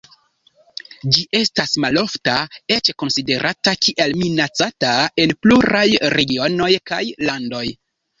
[1.15, 2.37] Ĝi estas malofta,
[2.75, 5.85] eĉ konsiderata kiel minacata en pluraj
[6.15, 7.63] regionoj kaj landoj.